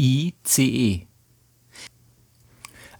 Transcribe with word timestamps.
E-N-T-I-C-E. 0.00 1.06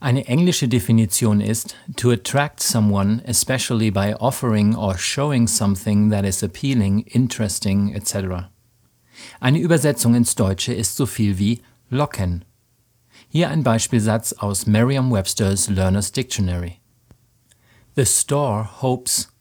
Eine 0.00 0.26
englische 0.26 0.68
Definition 0.68 1.40
ist 1.40 1.74
to 1.96 2.10
attract 2.10 2.60
someone, 2.60 3.22
especially 3.26 3.90
by 3.90 4.14
offering 4.20 4.74
or 4.76 4.98
showing 4.98 5.46
something 5.46 6.10
that 6.10 6.26
is 6.26 6.42
appealing, 6.42 7.06
interesting, 7.06 7.94
etc. 7.94 8.50
Eine 9.40 9.60
Übersetzung 9.60 10.14
ins 10.14 10.34
Deutsche 10.34 10.74
ist 10.74 10.96
so 10.96 11.06
viel 11.06 11.38
wie 11.38 11.62
locken. 11.88 12.44
Hier 13.30 13.48
ein 13.48 13.62
Beispielsatz 13.62 14.34
aus 14.34 14.66
Merriam-Webster's 14.66 15.70
Learner's 15.70 16.12
Dictionary. 16.12 16.80
The 17.94 18.04
store 18.04 18.68
hopes 18.82 19.32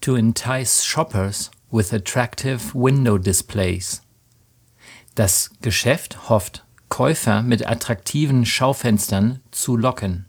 to 0.00 0.14
entice 0.14 0.84
shoppers 0.84 1.50
with 1.72 1.92
attractive 1.92 2.72
window 2.72 3.18
displays. 3.18 4.02
Das 5.16 5.50
Geschäft 5.60 6.28
hofft, 6.28 6.64
Käufer 6.90 7.42
mit 7.42 7.66
attraktiven 7.66 8.44
Schaufenstern 8.44 9.40
zu 9.52 9.76
locken. 9.76 10.26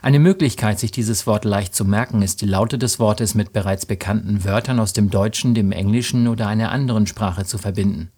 Eine 0.00 0.18
Möglichkeit, 0.18 0.78
sich 0.78 0.92
dieses 0.92 1.26
Wort 1.26 1.44
leicht 1.44 1.74
zu 1.74 1.84
merken, 1.84 2.22
ist 2.22 2.40
die 2.40 2.46
Laute 2.46 2.78
des 2.78 2.98
Wortes 2.98 3.34
mit 3.34 3.52
bereits 3.52 3.84
bekannten 3.84 4.44
Wörtern 4.44 4.80
aus 4.80 4.92
dem 4.92 5.10
Deutschen, 5.10 5.54
dem 5.54 5.72
Englischen 5.72 6.28
oder 6.28 6.46
einer 6.46 6.70
anderen 6.70 7.06
Sprache 7.06 7.44
zu 7.44 7.58
verbinden. 7.58 8.10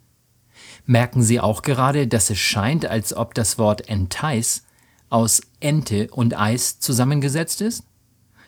Merken 0.87 1.23
Sie 1.23 1.41
auch 1.41 1.63
gerade, 1.63 2.07
dass 2.07 2.31
es 2.31 2.39
scheint, 2.39 2.87
als 2.87 3.15
ob 3.15 3.35
das 3.35 3.59
Wort 3.59 3.89
entice 3.89 4.63
aus 5.09 5.41
Ente 5.61 6.09
und 6.11 6.39
Eis 6.39 6.79
zusammengesetzt 6.79 7.63
ist? 7.63 7.85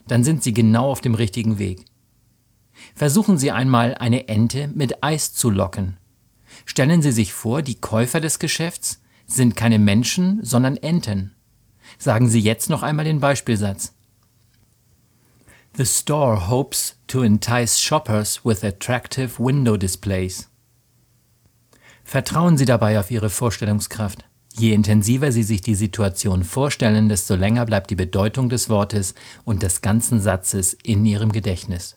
Dann 0.06 0.22
sind 0.22 0.42
Sie 0.42 0.52
genau 0.52 0.90
auf 0.90 1.00
dem 1.00 1.14
richtigen 1.14 1.58
Weg. 1.58 1.86
Versuchen 2.94 3.38
Sie 3.38 3.50
einmal 3.50 3.94
eine 3.94 4.28
Ente 4.28 4.68
mit 4.68 5.02
Eis 5.02 5.32
zu 5.32 5.50
locken. 5.50 5.96
Stellen 6.64 7.02
Sie 7.02 7.12
sich 7.12 7.32
vor, 7.32 7.62
die 7.62 7.80
Käufer 7.80 8.20
des 8.20 8.38
Geschäfts 8.38 9.02
sind 9.26 9.56
keine 9.56 9.78
Menschen, 9.78 10.44
sondern 10.44 10.76
Enten. 10.76 11.34
Sagen 11.98 12.28
Sie 12.28 12.40
jetzt 12.40 12.70
noch 12.70 12.82
einmal 12.82 13.04
den 13.04 13.20
Beispielsatz. 13.20 13.94
The 15.76 15.86
store 15.86 16.48
hopes 16.48 16.96
to 17.06 17.22
entice 17.22 17.80
shoppers 17.80 18.44
with 18.44 18.62
attractive 18.62 19.38
window 19.38 19.76
displays. 19.76 20.50
Vertrauen 22.04 22.58
Sie 22.58 22.66
dabei 22.66 23.00
auf 23.00 23.10
Ihre 23.10 23.30
Vorstellungskraft. 23.30 24.24
Je 24.54 24.74
intensiver 24.74 25.32
Sie 25.32 25.42
sich 25.42 25.62
die 25.62 25.74
Situation 25.74 26.44
vorstellen, 26.44 27.08
desto 27.08 27.36
länger 27.36 27.64
bleibt 27.64 27.88
die 27.88 27.94
Bedeutung 27.94 28.50
des 28.50 28.68
Wortes 28.68 29.14
und 29.44 29.62
des 29.62 29.80
ganzen 29.80 30.20
Satzes 30.20 30.76
in 30.82 31.06
Ihrem 31.06 31.32
Gedächtnis. 31.32 31.96